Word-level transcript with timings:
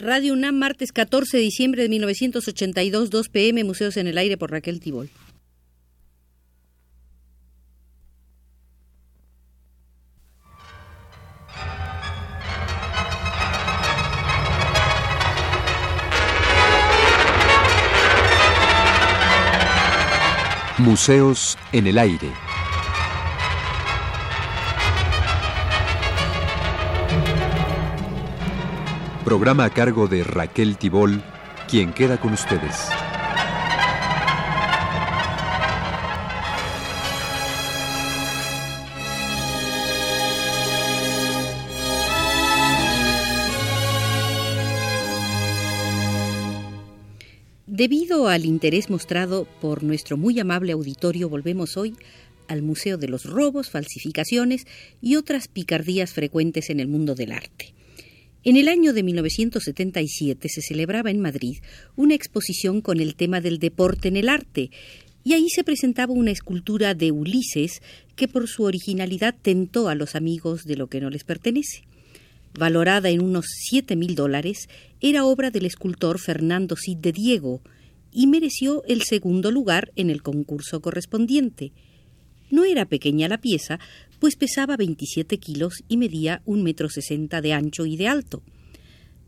Radio 0.00 0.32
UNAM, 0.32 0.56
martes 0.56 0.90
14 0.90 1.36
de 1.36 1.42
diciembre 1.44 1.82
de 1.82 1.88
1982, 1.88 3.10
2 3.10 3.28
pm, 3.28 3.62
Museos 3.62 3.96
en 3.96 4.08
el 4.08 4.18
Aire 4.18 4.36
por 4.36 4.50
Raquel 4.50 4.80
Tibol. 4.80 5.08
Museos 20.78 21.56
en 21.72 21.86
el 21.86 21.98
Aire. 21.98 22.43
Programa 29.34 29.64
a 29.64 29.70
cargo 29.70 30.06
de 30.06 30.22
Raquel 30.22 30.76
Tibol, 30.76 31.20
quien 31.68 31.92
queda 31.92 32.20
con 32.20 32.34
ustedes. 32.34 32.86
Debido 47.66 48.28
al 48.28 48.44
interés 48.44 48.88
mostrado 48.88 49.48
por 49.60 49.82
nuestro 49.82 50.16
muy 50.16 50.38
amable 50.38 50.70
auditorio, 50.70 51.28
volvemos 51.28 51.76
hoy 51.76 51.96
al 52.46 52.62
Museo 52.62 52.98
de 52.98 53.08
los 53.08 53.24
Robos, 53.24 53.68
Falsificaciones 53.68 54.68
y 55.02 55.16
otras 55.16 55.48
picardías 55.48 56.12
frecuentes 56.12 56.70
en 56.70 56.78
el 56.78 56.86
mundo 56.86 57.16
del 57.16 57.32
arte. 57.32 57.74
En 58.46 58.58
el 58.58 58.68
año 58.68 58.92
de 58.92 59.02
1977 59.02 60.50
se 60.50 60.60
celebraba 60.60 61.10
en 61.10 61.18
Madrid 61.18 61.56
una 61.96 62.14
exposición 62.14 62.82
con 62.82 63.00
el 63.00 63.14
tema 63.14 63.40
del 63.40 63.58
deporte 63.58 64.08
en 64.08 64.18
el 64.18 64.28
arte, 64.28 64.70
y 65.24 65.32
ahí 65.32 65.48
se 65.48 65.64
presentaba 65.64 66.12
una 66.12 66.30
escultura 66.30 66.92
de 66.92 67.10
Ulises 67.10 67.80
que 68.16 68.28
por 68.28 68.46
su 68.46 68.64
originalidad 68.64 69.34
tentó 69.40 69.88
a 69.88 69.94
los 69.94 70.14
amigos 70.14 70.64
de 70.64 70.76
lo 70.76 70.88
que 70.88 71.00
no 71.00 71.08
les 71.08 71.24
pertenece. 71.24 71.84
Valorada 72.52 73.08
en 73.08 73.22
unos 73.22 73.46
siete 73.48 73.96
mil 73.96 74.14
dólares, 74.14 74.68
era 75.00 75.24
obra 75.24 75.50
del 75.50 75.64
escultor 75.64 76.18
Fernando 76.18 76.76
Cid 76.76 76.98
de 76.98 77.12
Diego 77.12 77.62
y 78.12 78.26
mereció 78.26 78.84
el 78.84 79.04
segundo 79.04 79.52
lugar 79.52 79.90
en 79.96 80.10
el 80.10 80.22
concurso 80.22 80.82
correspondiente. 80.82 81.72
No 82.50 82.64
era 82.64 82.84
pequeña 82.84 83.26
la 83.26 83.38
pieza, 83.38 83.80
pues 84.24 84.36
pesaba 84.36 84.78
27 84.78 85.36
kilos 85.36 85.84
y 85.86 85.98
medía 85.98 86.40
un 86.46 86.62
metro 86.62 86.88
sesenta 86.88 87.42
de 87.42 87.52
ancho 87.52 87.84
y 87.84 87.98
de 87.98 88.08
alto. 88.08 88.42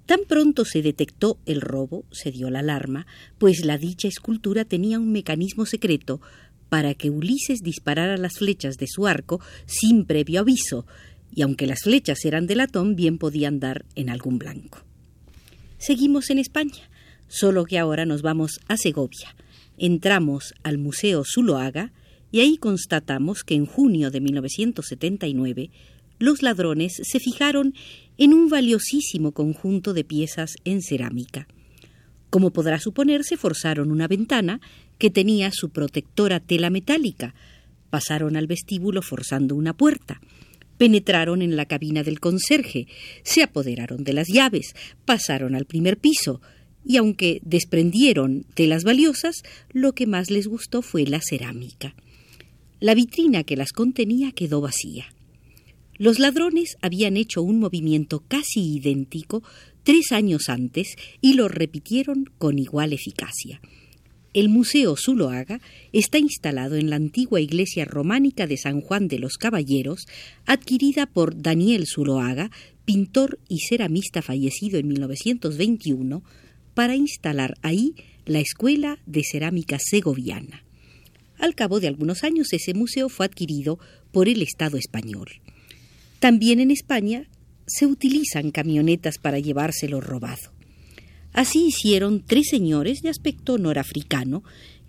Tan 0.07 0.21
pronto 0.27 0.65
se 0.65 0.81
detectó 0.81 1.39
el 1.45 1.61
robo, 1.61 2.07
se 2.11 2.33
dio 2.33 2.49
la 2.49 2.61
alarma, 2.61 3.07
pues 3.37 3.63
la 3.63 3.77
dicha 3.77 4.09
escultura 4.09 4.65
tenía 4.65 4.99
un 4.99 5.13
mecanismo 5.13 5.67
secreto 5.67 6.23
para 6.71 6.95
que 6.95 7.11
Ulises 7.11 7.61
disparara 7.61 8.17
las 8.17 8.39
flechas 8.39 8.79
de 8.79 8.87
su 8.87 9.07
arco 9.07 9.39
sin 9.67 10.07
previo 10.07 10.41
aviso, 10.41 10.87
y 11.31 11.43
aunque 11.43 11.67
las 11.67 11.83
flechas 11.83 12.25
eran 12.25 12.47
de 12.47 12.57
latón, 12.57 12.97
bien 12.97 13.19
podían 13.19 13.61
dar 13.61 13.85
en 13.97 14.09
algún 14.09 14.39
blanco. 14.39 14.79
Seguimos 15.77 16.31
en 16.31 16.39
España, 16.39 16.89
solo 17.29 17.67
que 17.67 17.79
ahora 17.79 18.07
nos 18.07 18.23
vamos 18.23 18.61
a 18.67 18.79
Segovia. 18.79 19.37
Entramos 19.77 20.55
al 20.63 20.79
Museo 20.79 21.23
Zuloaga, 21.23 21.93
y 22.37 22.41
ahí 22.41 22.59
constatamos 22.59 23.45
que 23.45 23.55
en 23.55 23.65
junio 23.65 24.11
de 24.11 24.21
1979 24.21 25.71
los 26.19 26.43
ladrones 26.43 27.01
se 27.03 27.19
fijaron 27.19 27.73
en 28.19 28.35
un 28.35 28.51
valiosísimo 28.51 29.33
conjunto 29.33 29.95
de 29.95 30.05
piezas 30.05 30.57
en 30.67 30.83
cerámica. 30.83 31.49
Como 32.29 32.51
podrá 32.51 32.79
suponerse, 32.79 33.39
forzaron 33.39 33.91
una 33.91 34.07
ventana 34.07 34.61
que 34.99 35.09
tenía 35.09 35.51
su 35.51 35.71
protectora 35.71 36.39
tela 36.39 36.69
metálica, 36.69 37.35
pasaron 37.89 38.37
al 38.37 38.47
vestíbulo 38.47 39.01
forzando 39.01 39.55
una 39.55 39.75
puerta, 39.75 40.21
penetraron 40.77 41.41
en 41.41 41.57
la 41.57 41.65
cabina 41.65 42.03
del 42.03 42.21
conserje, 42.21 42.87
se 43.23 43.45
apoderaron 43.45 44.05
de 44.05 44.13
las 44.13 44.29
llaves, 44.29 44.75
pasaron 45.07 45.55
al 45.55 45.65
primer 45.65 45.97
piso, 45.97 46.43
y 46.85 46.99
aunque 46.99 47.41
desprendieron 47.43 48.45
telas 48.53 48.85
valiosas, 48.85 49.37
lo 49.73 49.95
que 49.95 50.07
más 50.07 50.31
les 50.31 50.49
gustó 50.49 50.83
fue 50.83 51.07
la 51.07 51.23
cerámica. 51.27 51.95
La 52.79 52.95
vitrina 52.95 53.43
que 53.43 53.57
las 53.57 53.73
contenía 53.73 54.33
quedó 54.33 54.61
vacía. 54.61 55.07
Los 55.97 56.19
ladrones 56.19 56.77
habían 56.83 57.17
hecho 57.17 57.43
un 57.43 57.59
movimiento 57.59 58.23
casi 58.29 58.77
idéntico 58.77 59.43
tres 59.83 60.13
años 60.13 60.51
antes 60.51 60.97
y 61.23 61.35
lo 61.35 61.49
repitieron 61.49 62.31
con 62.37 62.59
igual 62.59 62.93
eficacia. 62.93 63.63
El 64.35 64.51
Museo 64.51 64.95
Zuloaga 64.95 65.63
está 65.93 66.19
instalado 66.19 66.77
en 66.77 66.91
la 66.91 66.97
antigua 66.97 67.41
iglesia 67.41 67.87
románica 67.87 68.47
de 68.47 68.59
San 68.59 68.83
Juan 68.83 69.09
de 69.09 69.21
los 69.21 69.39
Caballeros, 69.39 70.07
adquirida 70.45 71.07
por 71.07 71.41
Daniel 71.41 71.87
Zuloaga, 71.87 72.51
pintor 72.85 73.39
y 73.49 73.61
ceramista 73.61 74.21
fallecido 74.21 74.79
en 74.79 74.89
1921, 74.89 76.23
para 76.75 76.95
instalar 76.95 77.55
ahí 77.63 77.95
la 78.27 78.41
Escuela 78.41 78.99
de 79.07 79.23
Cerámica 79.25 79.79
Segoviana. 79.81 80.66
Al 81.39 81.55
cabo 81.55 81.81
de 81.81 81.89
algunos 81.89 82.25
años 82.25 82.53
ese 82.53 82.75
museo 82.75 83.09
fue 83.09 83.27
adquirido 83.27 83.79
por 84.13 84.29
el 84.29 84.43
Estado 84.43 84.77
español. 84.77 85.29
También 86.19 86.61
en 86.61 86.71
España 86.71 87.29
se 87.67 87.87
utilizan 87.87 88.51
camionetas 88.51 89.19
para 89.19 89.39
llevárselo 89.39 90.01
robado. 90.01 90.53
Así 91.33 91.67
hicieron 91.67 92.25
tres 92.27 92.49
señores 92.49 93.01
de 93.03 93.11
aspecto 93.11 93.59
norafricano 93.59 94.43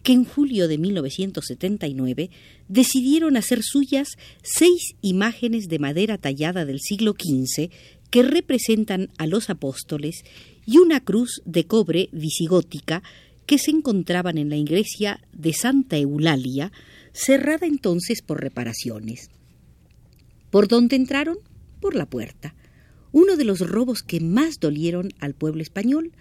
que 0.04 0.14
en 0.14 0.24
julio 0.24 0.70
de 0.70 0.78
1979 0.78 2.30
decidieron 2.70 3.36
hacer 3.36 3.62
suyas 3.64 4.18
seis 4.44 4.96
imágenes 5.02 5.68
de 5.68 5.80
madera 5.80 6.18
tallada 6.18 6.64
del 6.64 6.80
siglo 6.80 7.12
XV 7.12 7.70
que 8.10 8.24
representan 8.24 9.10
a 9.18 9.28
los 9.28 9.50
apóstoles 9.50 10.24
y 10.66 10.78
una 10.78 11.02
cruz 11.02 11.42
de 11.46 11.66
cobre 11.66 12.08
visigótica 12.14 13.04
que 13.48 13.58
se 13.58 13.72
encontraban 13.72 14.38
en 14.38 14.50
la 14.50 14.58
iglesia 14.58 15.20
de 15.34 15.54
Santa 15.54 15.98
Eulalia, 15.98 16.72
cerrada 17.14 17.66
entonces 17.66 18.22
por 18.22 18.42
reparaciones. 18.42 19.32
¿Por 20.52 20.68
dónde 20.68 20.96
entraron? 20.96 21.38
Por 21.82 21.96
la 21.96 22.06
puerta. 22.06 22.54
Uno 23.12 23.38
de 23.38 23.46
los 23.46 23.62
robos 23.62 24.04
que 24.04 24.20
más 24.20 24.60
dolieron 24.60 25.14
al 25.20 25.34
pueblo 25.34 25.62
español 25.62 26.12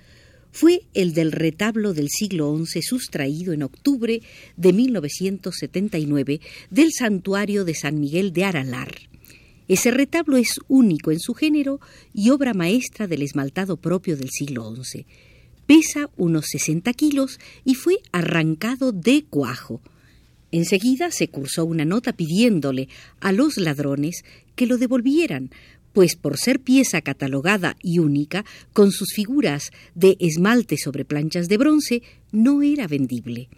fue 0.52 0.84
el 0.94 1.12
del 1.12 1.32
retablo 1.32 1.92
del 1.92 2.08
siglo 2.08 2.56
XI 2.64 2.80
sustraído 2.80 3.52
en 3.52 3.62
octubre 3.62 4.22
de 4.56 4.72
1979 4.72 6.40
del 6.70 6.92
santuario 6.92 7.64
de 7.64 7.74
San 7.74 8.00
Miguel 8.00 8.32
de 8.32 8.44
Aralar. 8.44 8.94
Ese 9.68 9.90
retablo 9.90 10.36
es 10.36 10.60
único 10.68 11.10
en 11.10 11.18
su 11.18 11.34
género 11.34 11.80
y 12.14 12.30
obra 12.30 12.54
maestra 12.54 13.06
del 13.06 13.22
esmaltado 13.22 13.76
propio 13.76 14.16
del 14.16 14.30
siglo 14.30 14.74
XI. 14.74 15.06
Pesa 15.66 16.10
unos 16.16 16.46
60 16.46 16.92
kilos 16.92 17.40
y 17.64 17.74
fue 17.74 17.98
arrancado 18.12 18.92
de 18.92 19.24
cuajo. 19.28 19.80
Enseguida 20.52 21.10
se 21.10 21.28
cursó 21.28 21.64
una 21.64 21.84
nota 21.84 22.12
pidiéndole 22.12 22.88
a 23.20 23.32
los 23.32 23.56
ladrones 23.56 24.24
que 24.54 24.66
lo 24.66 24.78
devolvieran, 24.78 25.50
pues 25.92 26.14
por 26.14 26.36
ser 26.36 26.60
pieza 26.60 27.00
catalogada 27.00 27.76
y 27.82 27.98
única, 27.98 28.44
con 28.72 28.92
sus 28.92 29.12
figuras 29.14 29.72
de 29.94 30.16
esmalte 30.20 30.76
sobre 30.76 31.04
planchas 31.04 31.48
de 31.48 31.56
bronce, 31.56 32.02
no 32.32 32.62
era 32.62 32.86
vendible. 32.86 33.48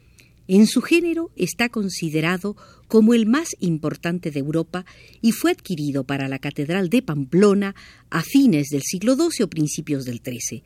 En 0.46 0.66
su 0.66 0.80
género 0.80 1.30
está 1.36 1.68
considerado 1.68 2.56
como 2.86 3.12
el 3.12 3.26
más 3.26 3.50
importante 3.60 4.30
de 4.30 4.40
Europa 4.40 4.86
y 5.20 5.32
fue 5.32 5.50
adquirido 5.50 6.04
para 6.04 6.26
la 6.26 6.38
Catedral 6.38 6.88
de 6.88 7.02
Pamplona 7.02 7.74
a 8.08 8.22
fines 8.22 8.68
del 8.68 8.82
siglo 8.82 9.14
XII 9.14 9.44
o 9.44 9.50
principios 9.50 10.06
del 10.06 10.22
XIII. 10.24 10.62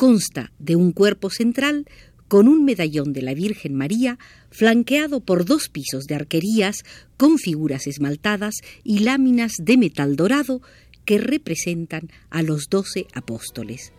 Consta 0.00 0.50
de 0.58 0.76
un 0.76 0.92
cuerpo 0.92 1.28
central 1.28 1.84
con 2.26 2.48
un 2.48 2.64
medallón 2.64 3.12
de 3.12 3.20
la 3.20 3.34
Virgen 3.34 3.74
María, 3.74 4.18
flanqueado 4.50 5.20
por 5.20 5.44
dos 5.44 5.68
pisos 5.68 6.06
de 6.06 6.14
arquerías 6.14 6.84
con 7.18 7.36
figuras 7.36 7.86
esmaltadas 7.86 8.54
y 8.82 9.00
láminas 9.00 9.52
de 9.58 9.76
metal 9.76 10.16
dorado 10.16 10.62
que 11.04 11.18
representan 11.18 12.08
a 12.30 12.40
los 12.40 12.70
doce 12.70 13.08
apóstoles. 13.12 13.92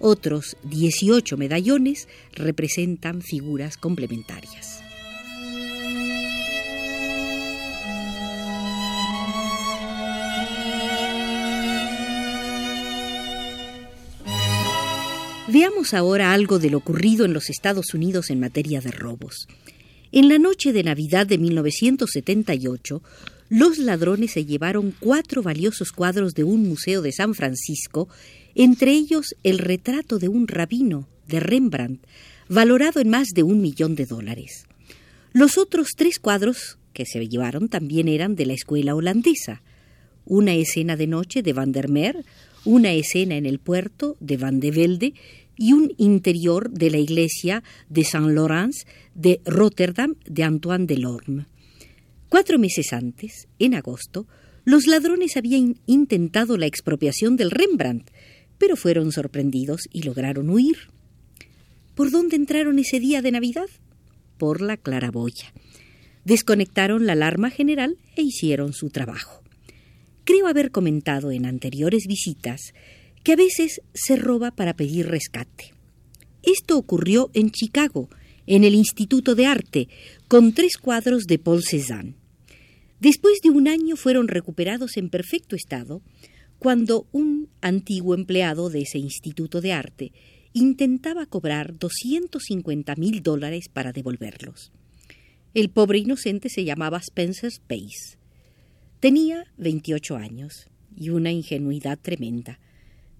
Otros 0.00 0.56
dieciocho 0.64 1.36
medallones 1.36 2.08
representan 2.32 3.22
figuras 3.22 3.76
complementarias. 3.76 4.82
Veamos 15.54 15.94
ahora 15.94 16.32
algo 16.32 16.58
de 16.58 16.68
lo 16.68 16.78
ocurrido 16.78 17.24
en 17.24 17.32
los 17.32 17.48
Estados 17.48 17.94
Unidos 17.94 18.28
en 18.30 18.40
materia 18.40 18.80
de 18.80 18.90
robos. 18.90 19.46
En 20.10 20.28
la 20.28 20.36
noche 20.36 20.72
de 20.72 20.82
Navidad 20.82 21.28
de 21.28 21.38
1978, 21.38 23.00
los 23.50 23.78
ladrones 23.78 24.32
se 24.32 24.44
llevaron 24.44 24.92
cuatro 24.98 25.44
valiosos 25.44 25.92
cuadros 25.92 26.34
de 26.34 26.42
un 26.42 26.68
museo 26.68 27.02
de 27.02 27.12
San 27.12 27.34
Francisco 27.34 28.08
entre 28.56 28.90
ellos 28.90 29.36
el 29.44 29.58
retrato 29.58 30.18
de 30.18 30.26
un 30.26 30.48
rabino 30.48 31.06
de 31.28 31.38
Rembrandt, 31.38 32.04
valorado 32.48 33.00
en 33.00 33.10
más 33.10 33.28
de 33.28 33.44
un 33.44 33.60
millón 33.60 33.94
de 33.94 34.06
dólares. 34.06 34.66
Los 35.32 35.56
otros 35.56 35.90
tres 35.96 36.18
cuadros 36.18 36.78
que 36.92 37.06
se 37.06 37.28
llevaron 37.28 37.68
también 37.68 38.08
eran 38.08 38.34
de 38.34 38.46
la 38.46 38.54
escuela 38.54 38.96
holandesa. 38.96 39.62
Una 40.24 40.54
escena 40.54 40.96
de 40.96 41.06
noche 41.06 41.42
de 41.42 41.52
Van 41.52 41.70
der 41.70 41.88
Meer, 41.88 42.24
una 42.64 42.92
escena 42.92 43.36
en 43.36 43.46
el 43.46 43.60
puerto 43.60 44.16
de 44.20 44.36
Van 44.36 44.58
de 44.58 44.70
Velde 44.70 45.14
y 45.56 45.72
un 45.72 45.94
interior 45.98 46.70
de 46.70 46.90
la 46.90 46.98
iglesia 46.98 47.62
de 47.88 48.04
Saint 48.04 48.28
Laurence 48.28 48.86
de 49.14 49.40
Rotterdam 49.44 50.14
de 50.26 50.42
Antoine 50.42 50.86
Delorme. 50.86 51.46
Cuatro 52.28 52.58
meses 52.58 52.92
antes, 52.92 53.48
en 53.58 53.74
agosto, 53.74 54.26
los 54.64 54.86
ladrones 54.86 55.36
habían 55.36 55.76
intentado 55.86 56.56
la 56.56 56.66
expropiación 56.66 57.36
del 57.36 57.50
Rembrandt, 57.50 58.10
pero 58.58 58.76
fueron 58.76 59.12
sorprendidos 59.12 59.88
y 59.92 60.02
lograron 60.02 60.48
huir. 60.48 60.78
¿Por 61.94 62.10
dónde 62.10 62.36
entraron 62.36 62.78
ese 62.78 62.98
día 62.98 63.22
de 63.22 63.30
Navidad? 63.30 63.68
Por 64.38 64.60
la 64.60 64.76
claraboya. 64.76 65.52
Desconectaron 66.24 67.06
la 67.06 67.12
alarma 67.12 67.50
general 67.50 67.98
e 68.16 68.22
hicieron 68.22 68.72
su 68.72 68.90
trabajo. 68.90 69.42
Creo 70.24 70.46
haber 70.46 70.70
comentado 70.70 71.30
en 71.30 71.44
anteriores 71.44 72.06
visitas 72.06 72.72
que 73.24 73.32
a 73.32 73.36
veces 73.36 73.80
se 73.94 74.16
roba 74.16 74.52
para 74.52 74.76
pedir 74.76 75.08
rescate. 75.08 75.72
Esto 76.42 76.76
ocurrió 76.76 77.30
en 77.32 77.50
Chicago, 77.50 78.08
en 78.46 78.64
el 78.64 78.74
Instituto 78.74 79.34
de 79.34 79.46
Arte, 79.46 79.88
con 80.28 80.52
tres 80.52 80.76
cuadros 80.76 81.24
de 81.24 81.38
Paul 81.38 81.64
Cézanne. 81.64 82.14
Después 83.00 83.40
de 83.42 83.50
un 83.50 83.66
año 83.66 83.96
fueron 83.96 84.28
recuperados 84.28 84.96
en 84.96 85.08
perfecto 85.08 85.56
estado 85.56 86.02
cuando 86.58 87.06
un 87.12 87.48
antiguo 87.60 88.14
empleado 88.14 88.70
de 88.70 88.82
ese 88.82 88.98
Instituto 88.98 89.60
de 89.60 89.72
Arte 89.72 90.12
intentaba 90.52 91.26
cobrar 91.26 91.78
250 91.78 92.94
mil 92.96 93.22
dólares 93.22 93.68
para 93.72 93.92
devolverlos. 93.92 94.70
El 95.54 95.70
pobre 95.70 95.98
inocente 95.98 96.48
se 96.48 96.64
llamaba 96.64 96.98
Spencer 96.98 97.48
Space. 97.48 98.18
Tenía 99.00 99.44
28 99.56 100.16
años 100.16 100.68
y 100.96 101.10
una 101.10 101.32
ingenuidad 101.32 101.98
tremenda, 102.00 102.58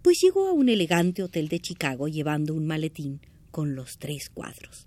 pues 0.05 0.21
llegó 0.21 0.49
a 0.49 0.53
un 0.53 0.69
elegante 0.69 1.23
hotel 1.23 1.49
de 1.49 1.61
Chicago 1.61 2.09
llevando 2.09 2.53
un 2.53 2.67
maletín 2.67 3.23
con 3.51 3.75
los 3.75 3.97
tres 3.99 4.29
cuadros. 4.29 4.87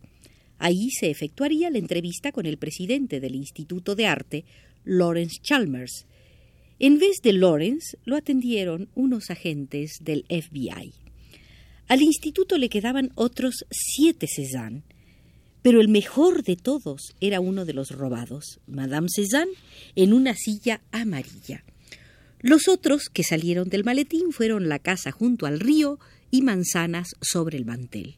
Ahí 0.60 0.92
se 0.92 1.10
efectuaría 1.10 1.72
la 1.72 1.80
entrevista 1.80 2.32
con 2.32 2.46
el 2.46 2.58
presidente 2.60 3.20
del 3.20 3.34
Instituto 3.34 3.96
de 3.96 4.06
Arte, 4.06 4.46
Lawrence 4.84 5.38
Chalmers. 5.42 6.06
En 6.78 7.00
vez 7.00 7.18
de 7.24 7.34
Lawrence, 7.34 7.98
lo 8.06 8.16
atendieron 8.16 8.90
unos 8.94 9.32
agentes 9.32 9.98
del 10.02 10.24
FBI. 10.30 10.94
Al 11.88 12.04
instituto 12.04 12.60
le 12.60 12.70
quedaban 12.70 13.10
otros 13.16 13.66
siete 13.72 14.28
Cézanne, 14.28 14.84
pero 15.64 15.82
el 15.82 15.88
mejor 15.88 16.44
de 16.44 16.58
todos 16.58 17.16
era 17.20 17.40
uno 17.40 17.66
de 17.66 17.74
los 17.74 17.90
robados, 17.90 18.60
Madame 18.68 19.08
Cézanne, 19.10 19.54
en 19.96 20.14
una 20.14 20.36
silla 20.36 20.84
amarilla. 20.92 21.64
Los 22.40 22.68
otros 22.68 23.10
que 23.10 23.24
salieron 23.24 23.70
del 23.70 23.84
maletín 23.84 24.32
fueron 24.32 24.70
la 24.70 24.80
casa 24.80 25.12
junto 25.12 25.46
al 25.46 25.60
río 25.60 26.00
y 26.30 26.42
manzanas 26.44 27.16
sobre 27.22 27.58
el 27.58 27.66
mantel. 27.66 28.16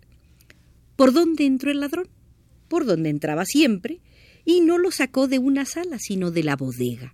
¿Por 0.95 1.13
dónde 1.13 1.45
entró 1.45 1.71
el 1.71 1.79
ladrón? 1.79 2.09
Por 2.67 2.85
donde 2.85 3.09
entraba 3.09 3.45
siempre, 3.45 4.01
y 4.45 4.61
no 4.61 4.77
lo 4.77 4.91
sacó 4.91 5.27
de 5.27 5.39
una 5.39 5.65
sala, 5.65 5.99
sino 5.99 6.31
de 6.31 6.43
la 6.43 6.55
bodega. 6.55 7.13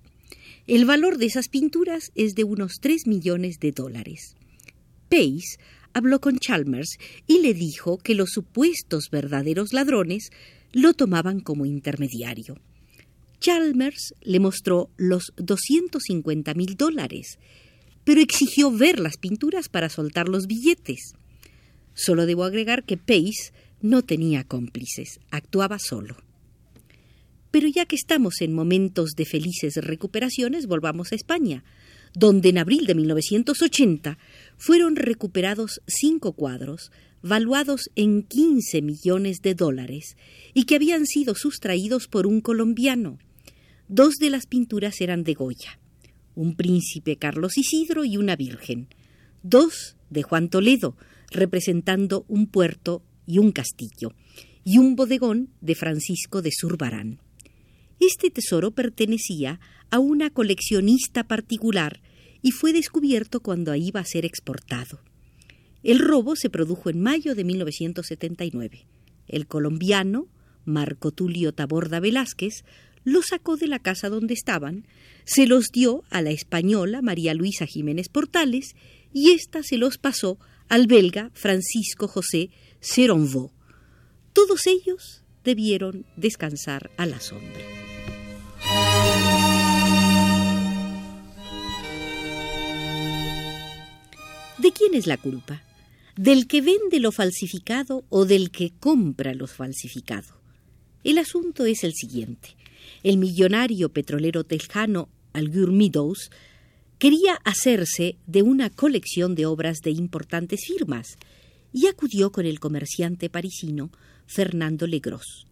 El 0.67 0.85
valor 0.85 1.17
de 1.17 1.27
esas 1.27 1.47
pinturas 1.47 2.11
es 2.15 2.33
de 2.33 2.43
unos 2.43 2.79
tres 2.81 3.05
millones 3.05 3.59
de 3.59 3.71
dólares. 3.71 4.35
Pace 5.09 5.59
habló 5.93 6.19
con 6.19 6.39
Chalmers 6.39 6.97
y 7.27 7.39
le 7.39 7.53
dijo 7.53 7.99
que 7.99 8.15
los 8.15 8.31
supuestos 8.31 9.09
verdaderos 9.11 9.73
ladrones 9.73 10.31
lo 10.71 10.93
tomaban 10.93 11.39
como 11.39 11.65
intermediario. 11.65 12.57
Chalmers 13.39 14.13
le 14.21 14.39
mostró 14.39 14.89
los 14.97 15.33
250 15.37 16.53
mil 16.53 16.75
dólares, 16.75 17.39
pero 18.03 18.21
exigió 18.21 18.71
ver 18.71 18.99
las 18.99 19.17
pinturas 19.17 19.69
para 19.69 19.89
soltar 19.89 20.29
los 20.29 20.47
billetes. 20.47 21.13
Solo 21.93 22.25
debo 22.25 22.43
agregar 22.43 22.83
que 22.83 22.97
Pace 22.97 23.53
no 23.81 24.01
tenía 24.01 24.43
cómplices, 24.43 25.19
actuaba 25.31 25.79
solo. 25.79 26.17
Pero 27.51 27.67
ya 27.67 27.85
que 27.85 27.95
estamos 27.95 28.41
en 28.41 28.53
momentos 28.53 29.11
de 29.15 29.25
felices 29.25 29.75
recuperaciones, 29.77 30.67
volvamos 30.67 31.11
a 31.11 31.15
España, 31.15 31.63
donde 32.15 32.49
en 32.49 32.57
abril 32.57 32.85
de 32.85 32.95
1980 32.95 34.17
fueron 34.57 34.95
recuperados 34.95 35.81
cinco 35.85 36.33
cuadros 36.33 36.91
valuados 37.21 37.89
en 37.95 38.23
15 38.23 38.81
millones 38.81 39.41
de 39.41 39.55
dólares 39.55 40.15
y 40.53 40.63
que 40.63 40.75
habían 40.75 41.05
sido 41.05 41.35
sustraídos 41.35 42.07
por 42.07 42.27
un 42.27 42.39
colombiano. 42.39 43.17
Dos 43.87 44.15
de 44.15 44.29
las 44.29 44.45
pinturas 44.45 45.01
eran 45.01 45.23
de 45.23 45.33
Goya, 45.33 45.79
un 46.35 46.55
príncipe 46.55 47.17
Carlos 47.17 47.57
Isidro 47.57 48.05
y 48.05 48.17
una 48.17 48.35
virgen, 48.35 48.87
dos 49.43 49.97
de 50.09 50.23
Juan 50.23 50.49
Toledo, 50.49 50.95
representando 51.31 52.25
un 52.27 52.47
puerto 52.47 53.03
y 53.25 53.39
un 53.39 53.51
castillo, 53.51 54.13
y 54.63 54.77
un 54.77 54.95
bodegón 54.95 55.49
de 55.61 55.75
Francisco 55.75 56.41
de 56.41 56.51
Zurbarán. 56.51 57.19
Este 57.99 58.29
tesoro 58.29 58.71
pertenecía 58.71 59.59
a 59.89 59.99
una 59.99 60.29
coleccionista 60.29 61.23
particular 61.23 62.01
y 62.45 62.51
fue 62.51 62.73
descubierto 62.73 63.39
cuando 63.39 63.73
iba 63.73 63.99
a 63.99 64.05
ser 64.05 64.23
exportado. 64.23 64.99
El 65.81 65.97
robo 65.97 66.35
se 66.35 66.51
produjo 66.51 66.91
en 66.91 67.01
mayo 67.01 67.33
de 67.33 67.43
1979. 67.43 68.85
El 69.27 69.47
colombiano, 69.47 70.27
Marco 70.63 71.09
Tulio 71.09 71.55
Taborda 71.55 71.99
Velázquez, 71.99 72.63
lo 73.03 73.23
sacó 73.23 73.57
de 73.57 73.65
la 73.65 73.79
casa 73.79 74.09
donde 74.09 74.35
estaban, 74.35 74.85
se 75.23 75.47
los 75.47 75.69
dio 75.73 76.03
a 76.11 76.21
la 76.21 76.29
española 76.29 77.01
María 77.01 77.33
Luisa 77.33 77.65
Jiménez 77.65 78.09
Portales 78.09 78.75
y 79.11 79.31
ésta 79.31 79.63
se 79.63 79.79
los 79.79 79.97
pasó 79.97 80.37
al 80.69 80.85
belga 80.85 81.31
Francisco 81.33 82.07
José 82.07 82.51
Seronvaux. 82.79 83.55
Todos 84.33 84.67
ellos 84.67 85.23
debieron 85.43 86.05
descansar 86.15 86.91
a 86.97 87.07
la 87.07 87.19
sombra. 87.19 87.63
¿De 94.65 94.71
quién 94.71 94.95
es 94.95 95.05
la 95.05 95.17
culpa? 95.17 95.61
¿Del 96.15 96.47
que 96.47 96.59
vende 96.59 96.99
lo 96.99 97.11
falsificado 97.11 98.03
o 98.09 98.25
del 98.25 98.49
que 98.49 98.71
compra 98.71 99.35
lo 99.35 99.45
falsificado? 99.45 100.41
El 101.03 101.19
asunto 101.19 101.67
es 101.67 101.83
el 101.83 101.93
siguiente. 101.93 102.55
El 103.03 103.19
millonario 103.19 103.89
petrolero 103.89 104.43
tejano 104.43 105.07
Algur 105.33 105.71
Meadows 105.71 106.31
quería 106.97 107.35
hacerse 107.43 108.17
de 108.25 108.41
una 108.41 108.71
colección 108.71 109.35
de 109.35 109.45
obras 109.45 109.81
de 109.83 109.91
importantes 109.91 110.61
firmas 110.65 111.19
y 111.71 111.85
acudió 111.85 112.31
con 112.31 112.47
el 112.47 112.59
comerciante 112.59 113.29
parisino 113.29 113.91
Fernando 114.25 114.87
Legros. 114.87 115.45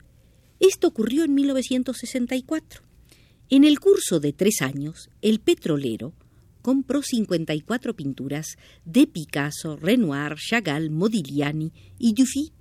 Esto 0.60 0.88
ocurrió 0.88 1.24
en 1.24 1.36
1964. 1.36 2.82
En 3.51 3.63
el 3.63 3.79
curso 3.79 4.20
de 4.20 4.34
tres 4.34 4.63
años, 4.63 5.12
el 5.22 5.39
petrolero 5.39 6.13
compró 6.63 7.03
54 7.03 7.96
pinturas 7.96 8.55
de 8.86 9.05
Picasso, 9.05 9.75
Renoir, 9.75 10.36
Chagall, 10.38 10.89
Modigliani 10.89 11.72
y 12.00 12.13
Dufy, 12.13 12.51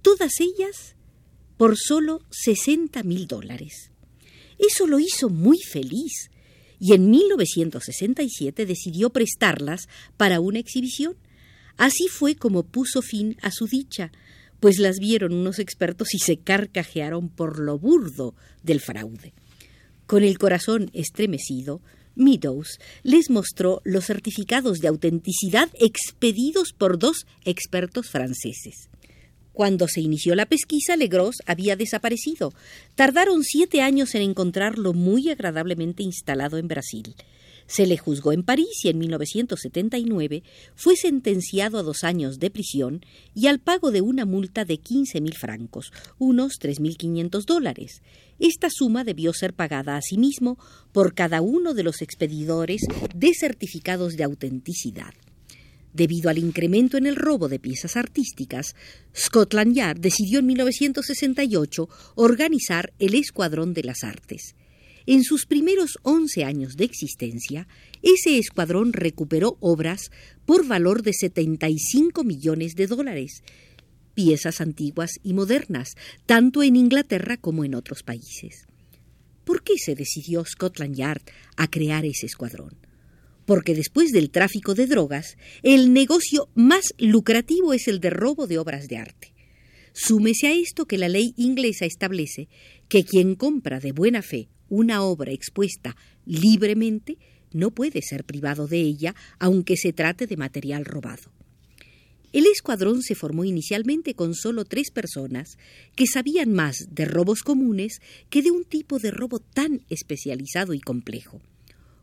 todas 0.00 0.40
ellas 0.40 0.96
por 1.58 1.76
solo 1.76 2.22
60 2.30 3.02
mil 3.02 3.26
dólares. 3.26 3.90
Eso 4.58 4.86
lo 4.86 4.98
hizo 4.98 5.28
muy 5.28 5.58
feliz 5.58 6.30
y 6.78 6.94
en 6.94 7.10
1967 7.10 8.66
decidió 8.66 9.10
prestarlas 9.10 9.88
para 10.16 10.40
una 10.40 10.60
exhibición. 10.60 11.16
Así 11.76 12.06
fue 12.08 12.36
como 12.36 12.62
puso 12.62 13.02
fin 13.02 13.36
a 13.42 13.50
su 13.50 13.66
dicha, 13.66 14.12
pues 14.60 14.78
las 14.78 14.98
vieron 14.98 15.34
unos 15.34 15.58
expertos 15.58 16.14
y 16.14 16.18
se 16.18 16.36
carcajearon 16.36 17.28
por 17.28 17.58
lo 17.58 17.78
burdo 17.78 18.34
del 18.62 18.80
fraude. 18.80 19.34
Con 20.06 20.22
el 20.22 20.38
corazón 20.38 20.90
estremecido, 20.92 21.80
Meadows 22.16 22.78
les 23.02 23.30
mostró 23.30 23.80
los 23.84 24.06
certificados 24.06 24.80
de 24.80 24.88
autenticidad 24.88 25.68
expedidos 25.78 26.72
por 26.72 26.98
dos 26.98 27.26
expertos 27.44 28.08
franceses. 28.10 28.88
Cuando 29.52 29.86
se 29.86 30.00
inició 30.00 30.34
la 30.34 30.46
pesquisa, 30.46 30.96
Legros 30.96 31.36
había 31.46 31.76
desaparecido. 31.76 32.52
Tardaron 32.96 33.44
siete 33.44 33.82
años 33.82 34.14
en 34.16 34.22
encontrarlo 34.22 34.92
muy 34.92 35.30
agradablemente 35.30 36.02
instalado 36.02 36.58
en 36.58 36.66
Brasil. 36.66 37.14
Se 37.66 37.86
le 37.86 37.96
juzgó 37.96 38.32
en 38.32 38.42
París 38.42 38.84
y 38.84 38.88
en 38.88 38.98
1979 38.98 40.42
fue 40.74 40.96
sentenciado 40.96 41.78
a 41.78 41.82
dos 41.82 42.04
años 42.04 42.38
de 42.38 42.50
prisión 42.50 43.04
y 43.34 43.46
al 43.46 43.58
pago 43.58 43.90
de 43.90 44.00
una 44.00 44.26
multa 44.26 44.64
de 44.64 44.74
15.000 44.74 45.34
francos, 45.34 45.92
unos 46.18 46.58
3.500 46.60 47.44
dólares. 47.44 48.02
Esta 48.38 48.68
suma 48.70 49.04
debió 49.04 49.32
ser 49.32 49.54
pagada 49.54 49.96
asimismo 49.96 50.58
por 50.92 51.14
cada 51.14 51.40
uno 51.40 51.74
de 51.74 51.84
los 51.84 52.02
expedidores 52.02 52.82
de 53.14 53.32
certificados 53.34 54.16
de 54.16 54.24
autenticidad. 54.24 55.14
Debido 55.94 56.28
al 56.28 56.38
incremento 56.38 56.96
en 56.96 57.06
el 57.06 57.14
robo 57.14 57.48
de 57.48 57.60
piezas 57.60 57.96
artísticas, 57.96 58.74
Scotland 59.16 59.76
Yard 59.76 60.00
decidió 60.00 60.40
en 60.40 60.46
1968 60.46 61.88
organizar 62.16 62.92
el 62.98 63.14
Escuadrón 63.14 63.74
de 63.74 63.84
las 63.84 64.02
Artes. 64.02 64.56
En 65.06 65.22
sus 65.22 65.46
primeros 65.46 65.98
11 66.02 66.44
años 66.44 66.76
de 66.76 66.84
existencia, 66.84 67.68
ese 68.02 68.38
escuadrón 68.38 68.92
recuperó 68.92 69.58
obras 69.60 70.10
por 70.46 70.66
valor 70.66 71.02
de 71.02 71.12
75 71.12 72.24
millones 72.24 72.74
de 72.74 72.86
dólares, 72.86 73.42
piezas 74.14 74.60
antiguas 74.60 75.10
y 75.22 75.34
modernas, 75.34 75.94
tanto 76.24 76.62
en 76.62 76.76
Inglaterra 76.76 77.36
como 77.36 77.64
en 77.64 77.74
otros 77.74 78.02
países. 78.02 78.66
¿Por 79.44 79.62
qué 79.62 79.74
se 79.76 79.94
decidió 79.94 80.42
Scotland 80.44 80.94
Yard 80.94 81.22
a 81.56 81.68
crear 81.68 82.06
ese 82.06 82.26
escuadrón? 82.26 82.78
porque 83.44 83.74
después 83.74 84.10
del 84.10 84.30
tráfico 84.30 84.74
de 84.74 84.86
drogas, 84.86 85.36
el 85.62 85.92
negocio 85.92 86.48
más 86.54 86.94
lucrativo 86.98 87.74
es 87.74 87.88
el 87.88 88.00
de 88.00 88.10
robo 88.10 88.46
de 88.46 88.58
obras 88.58 88.88
de 88.88 88.96
arte. 88.96 89.34
Súmese 89.92 90.48
a 90.48 90.52
esto 90.52 90.86
que 90.86 90.98
la 90.98 91.08
ley 91.08 91.34
inglesa 91.36 91.84
establece 91.84 92.48
que 92.88 93.04
quien 93.04 93.34
compra 93.34 93.80
de 93.80 93.92
buena 93.92 94.22
fe 94.22 94.48
una 94.74 95.02
obra 95.02 95.32
expuesta 95.32 95.96
libremente 96.26 97.18
no 97.52 97.70
puede 97.70 98.02
ser 98.02 98.24
privado 98.24 98.66
de 98.66 98.80
ella 98.80 99.14
aunque 99.38 99.76
se 99.76 99.92
trate 99.92 100.26
de 100.26 100.36
material 100.36 100.84
robado. 100.84 101.30
El 102.32 102.46
escuadrón 102.46 103.00
se 103.02 103.14
formó 103.14 103.44
inicialmente 103.44 104.14
con 104.14 104.34
solo 104.34 104.64
tres 104.64 104.90
personas 104.90 105.56
que 105.94 106.08
sabían 106.08 106.52
más 106.52 106.88
de 106.90 107.04
robos 107.04 107.42
comunes 107.42 108.00
que 108.28 108.42
de 108.42 108.50
un 108.50 108.64
tipo 108.64 108.98
de 108.98 109.12
robo 109.12 109.38
tan 109.38 109.82
especializado 109.88 110.74
y 110.74 110.80
complejo. 110.80 111.40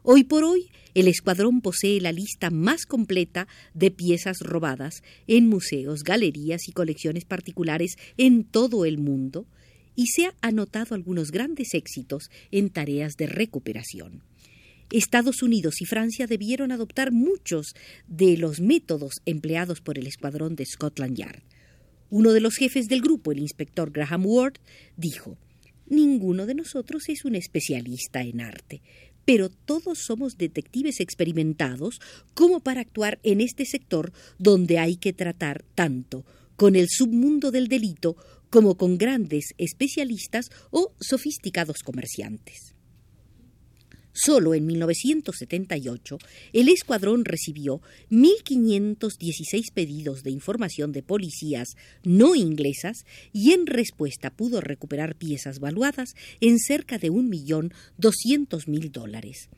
Hoy 0.04 0.24
por 0.24 0.46
hoy, 0.46 0.70
el 0.94 1.10
escuadrón 1.10 1.60
posee 1.60 2.00
la 2.00 2.14
lista 2.14 2.50
más 2.50 2.86
completa 2.86 3.48
de 3.74 3.92
piezas 3.92 4.40
robadas 4.40 5.04
en 5.28 5.48
museos, 5.50 6.04
galerías 6.04 6.70
y 6.70 6.72
colecciones 6.72 7.26
particulares 7.26 7.98
en 8.16 8.46
todo 8.46 8.86
el 8.86 8.98
mundo 8.98 9.46
y 9.96 10.08
se 10.08 10.26
ha 10.26 10.34
anotado 10.42 10.96
algunos 10.96 11.32
grandes 11.32 11.74
éxitos 11.74 12.30
en 12.52 12.70
tareas 12.70 13.16
de 13.18 13.28
recuperación. 13.28 14.24
Estados 14.92 15.42
Unidos 15.42 15.82
y 15.82 15.86
Francia 15.86 16.28
debieron 16.28 16.72
adoptar 16.72 17.12
muchos 17.12 17.76
de 18.08 18.38
los 18.38 18.60
métodos 18.60 19.22
empleados 19.26 19.80
por 19.80 19.98
el 19.98 20.08
escuadrón 20.08 20.56
de 20.56 20.66
Scotland 20.66 21.16
Yard. 21.16 21.44
Uno 22.10 22.34
de 22.34 22.42
los 22.42 22.58
jefes 22.58 22.88
del 22.90 23.02
grupo, 23.02 23.32
el 23.32 23.40
inspector 23.40 23.92
Graham 23.92 24.26
Ward, 24.26 24.56
dijo 24.98 25.38
Ninguno 25.88 26.46
de 26.46 26.56
nosotros 26.56 27.08
es 27.08 27.24
un 27.24 27.36
especialista 27.36 28.22
en 28.22 28.42
arte, 28.42 28.82
pero 29.24 29.50
todos 29.50 30.00
somos 30.00 30.38
detectives 30.38 31.00
experimentados 31.00 32.02
como 32.34 32.60
para 32.60 32.82
actuar 32.82 33.20
en 33.24 33.40
este 33.40 33.66
sector 33.66 34.12
donde 34.40 34.78
hay 34.78 34.98
que 34.98 35.14
tratar 35.14 35.64
tanto 35.76 36.26
con 36.56 36.76
el 36.76 36.88
submundo 36.90 37.52
del 37.52 37.68
delito 37.68 38.16
como 38.52 38.78
con 38.78 39.00
grandes 39.00 39.56
especialistas 39.58 40.52
o 40.70 40.94
sofisticados 41.00 41.82
comerciantes. 41.84 42.76
Solo 44.14 44.54
en 44.54 44.66
1978, 44.66 46.18
el 46.52 46.68
escuadrón 46.68 47.24
recibió 47.24 47.82
1.516 48.10 49.72
pedidos 49.74 50.24
de 50.24 50.32
información 50.32 50.92
de 50.92 51.02
policías 51.02 51.76
no 52.04 52.36
inglesas 52.36 53.06
y 53.32 53.54
en 53.54 53.68
respuesta 53.68 54.30
pudo 54.30 54.60
recuperar 54.60 55.16
piezas 55.16 55.60
valuadas 55.60 56.16
en 56.42 56.60
cerca 56.60 56.98
de 56.98 57.10
1.200.000 57.10 58.92
dólares. 58.92 59.50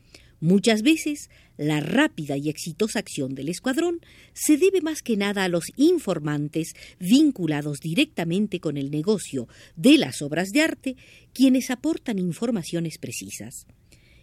Muchas 0.44 0.82
veces, 0.82 1.30
la 1.56 1.80
rápida 1.80 2.36
y 2.36 2.50
exitosa 2.50 2.98
acción 2.98 3.34
del 3.34 3.48
escuadrón 3.48 4.00
se 4.34 4.58
debe 4.58 4.82
más 4.82 5.00
que 5.00 5.16
nada 5.16 5.42
a 5.44 5.48
los 5.48 5.64
informantes 5.76 6.74
vinculados 7.00 7.80
directamente 7.80 8.60
con 8.60 8.76
el 8.76 8.90
negocio 8.90 9.48
de 9.74 9.96
las 9.96 10.20
obras 10.20 10.50
de 10.50 10.60
arte, 10.60 10.96
quienes 11.32 11.70
aportan 11.70 12.18
informaciones 12.18 12.98
precisas. 12.98 13.66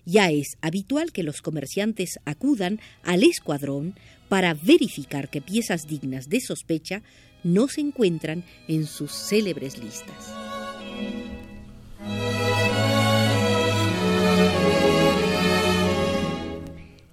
Ya 0.06 0.30
es 0.30 0.58
habitual 0.62 1.12
que 1.12 1.24
los 1.24 1.42
comerciantes 1.42 2.20
acudan 2.24 2.80
al 3.02 3.24
escuadrón 3.24 3.96
para 4.30 4.54
verificar 4.54 5.28
que 5.28 5.42
piezas 5.42 5.88
dignas 5.88 6.30
de 6.30 6.40
sospecha 6.40 7.02
no 7.44 7.68
se 7.68 7.82
encuentran 7.82 8.44
en 8.68 8.86
sus 8.86 9.12
célebres 9.12 9.80
listas. 9.80 10.41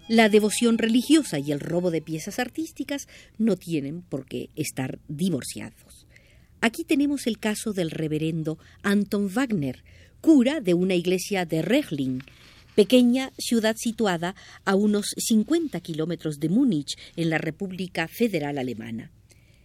La 0.09 0.31
devoción 0.31 0.79
religiosa 0.79 1.39
y 1.39 1.53
el 1.53 1.61
robo 1.61 1.91
de 1.91 2.01
piezas 2.01 2.39
artísticas 2.39 3.09
no 3.37 3.57
tienen 3.57 4.01
por 4.01 4.25
qué 4.25 4.49
estar 4.57 4.99
divorciados. 5.07 6.07
Aquí 6.63 6.83
tenemos 6.85 7.27
el 7.27 7.39
caso 7.39 7.75
del 7.75 7.91
reverendo 7.91 8.59
Anton 8.83 9.29
Wagner, 9.29 9.85
cura 10.23 10.61
de 10.63 10.73
una 10.73 10.95
iglesia 10.95 11.45
de 11.45 11.61
Rechling, 11.61 12.23
pequeña 12.75 13.33
ciudad 13.39 13.77
situada 13.77 14.35
a 14.65 14.77
unos 14.77 15.15
50 15.19 15.79
kilómetros 15.81 16.41
de 16.41 16.49
Múnich, 16.49 16.97
en 17.17 17.29
la 17.29 17.37
República 17.37 18.09
Federal 18.09 18.57
Alemana. 18.57 19.11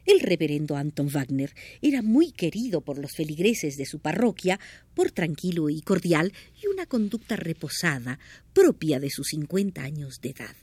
El 0.05 0.19
reverendo 0.19 0.75
Anton 0.75 1.10
Wagner 1.10 1.53
era 1.81 2.01
muy 2.01 2.31
querido 2.31 2.81
por 2.81 2.98
los 2.98 3.12
feligreses 3.12 3.77
de 3.77 3.86
su 3.86 4.00
parroquia 4.00 4.60
por 4.93 5.12
tranquilo 5.12 5.69
y 5.69 5.81
cordial 5.81 6.33
y 6.62 6.67
una 6.67 6.86
conducta 6.86 7.36
reposada 7.36 8.19
propia 8.53 9.00
de 9.00 9.10
sus 9.10 9.27
50 9.27 9.81
años 9.81 10.19
de 10.22 10.29
edad. 10.29 10.55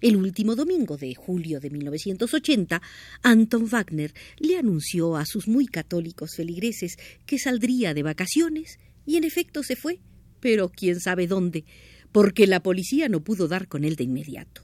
El 0.00 0.16
último 0.16 0.56
domingo 0.56 0.96
de 0.96 1.14
julio 1.14 1.60
de 1.60 1.70
1980, 1.70 2.82
Anton 3.22 3.68
Wagner 3.68 4.12
le 4.38 4.58
anunció 4.58 5.16
a 5.16 5.26
sus 5.26 5.46
muy 5.46 5.66
católicos 5.66 6.34
feligreses 6.36 6.96
que 7.24 7.38
saldría 7.38 7.94
de 7.94 8.02
vacaciones 8.02 8.78
y 9.06 9.16
en 9.16 9.24
efecto 9.24 9.62
se 9.62 9.76
fue 9.76 10.00
pero 10.42 10.68
quién 10.68 11.00
sabe 11.00 11.28
dónde, 11.28 11.64
porque 12.10 12.46
la 12.46 12.62
policía 12.62 13.08
no 13.08 13.20
pudo 13.22 13.46
dar 13.46 13.68
con 13.68 13.84
él 13.84 13.94
de 13.94 14.04
inmediato. 14.04 14.62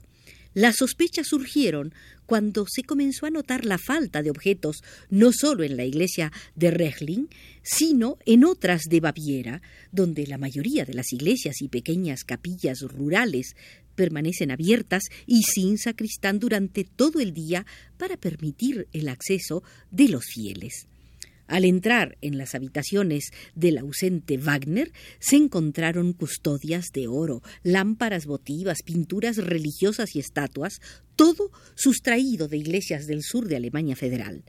Las 0.53 0.77
sospechas 0.77 1.27
surgieron 1.27 1.93
cuando 2.25 2.65
se 2.67 2.83
comenzó 2.83 3.25
a 3.25 3.29
notar 3.29 3.65
la 3.65 3.77
falta 3.77 4.23
de 4.23 4.31
objetos 4.31 4.83
no 5.09 5.31
solo 5.31 5.63
en 5.63 5.77
la 5.77 5.85
iglesia 5.85 6.31
de 6.55 6.71
Rechling, 6.71 7.27
sino 7.63 8.17
en 8.25 8.43
otras 8.43 8.83
de 8.89 8.99
Baviera, 8.99 9.61
donde 9.91 10.25
la 10.27 10.37
mayoría 10.37 10.85
de 10.85 10.93
las 10.93 11.13
iglesias 11.13 11.61
y 11.61 11.69
pequeñas 11.69 12.23
capillas 12.23 12.81
rurales 12.81 13.55
permanecen 13.95 14.49
abiertas 14.51 15.03
y 15.27 15.43
sin 15.43 15.77
sacristán 15.77 16.39
durante 16.39 16.83
todo 16.83 17.19
el 17.19 17.33
día 17.33 17.65
para 17.97 18.17
permitir 18.17 18.87
el 18.93 19.09
acceso 19.09 19.63
de 19.91 20.07
los 20.07 20.25
fieles. 20.25 20.87
Al 21.49 21.65
entrar 21.65 22.15
en 22.21 22.37
las 22.37 22.53
habitaciones 22.53 23.31
del 23.55 23.79
ausente 23.79 24.37
Wagner, 24.37 24.91
se 25.17 25.35
encontraron 25.35 26.13
custodias 26.13 26.91
de 26.93 27.07
oro, 27.07 27.41
lámparas 27.63 28.27
votivas, 28.27 28.83
pinturas 28.85 29.37
religiosas 29.37 30.15
y 30.15 30.19
estatuas, 30.19 30.79
todo 31.15 31.51
sustraído 31.73 32.47
de 32.47 32.57
iglesias 32.57 33.07
del 33.07 33.23
sur 33.23 33.47
de 33.47 33.55
Alemania 33.55 33.95
Federal. 33.95 34.43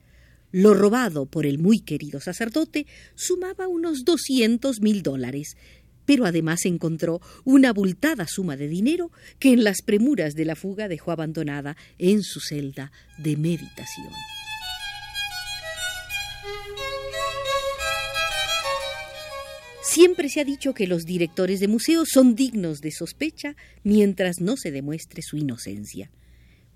Lo 0.52 0.74
robado 0.74 1.24
por 1.24 1.46
el 1.46 1.58
muy 1.58 1.80
querido 1.80 2.20
sacerdote 2.20 2.86
sumaba 3.14 3.66
unos 3.66 4.04
doscientos 4.04 4.82
mil 4.82 5.02
dólares, 5.02 5.56
pero 6.04 6.26
además 6.26 6.66
encontró 6.66 7.22
una 7.44 7.70
abultada 7.70 8.26
suma 8.28 8.58
de 8.58 8.68
dinero 8.68 9.10
que 9.38 9.54
en 9.54 9.64
las 9.64 9.80
premuras 9.80 10.34
de 10.34 10.44
la 10.44 10.54
fuga 10.54 10.86
dejó 10.86 11.12
abandonada 11.12 11.78
en 11.96 12.22
su 12.22 12.40
celda 12.40 12.92
de 13.16 13.38
meditación. 13.38 14.12
Siempre 19.92 20.28
se 20.28 20.40
ha 20.40 20.44
dicho 20.44 20.72
que 20.72 20.86
los 20.86 21.04
directores 21.04 21.58
de 21.58 21.66
museos 21.66 22.10
son 22.12 22.36
dignos 22.36 22.80
de 22.80 22.92
sospecha 22.92 23.56
mientras 23.82 24.40
no 24.40 24.56
se 24.56 24.70
demuestre 24.70 25.20
su 25.20 25.36
inocencia. 25.36 26.12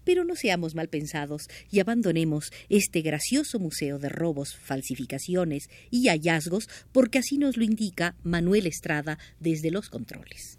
Pero 0.03 0.25
no 0.25 0.35
seamos 0.35 0.75
mal 0.75 0.89
pensados 0.89 1.43
y 1.71 1.79
abandonemos 1.79 2.51
este 2.69 3.03
gracioso 3.03 3.61
museo 3.61 4.01
de 4.01 4.09
robos, 4.09 4.57
falsificaciones 4.57 5.69
y 5.93 6.09
hallazgos 6.09 6.69
porque 6.91 7.21
así 7.21 7.39
nos 7.39 7.57
lo 7.57 7.63
indica 7.63 8.17
Manuel 8.25 8.67
Estrada 8.67 9.17
desde 9.39 9.71
los 9.71 9.91
controles. 9.91 10.59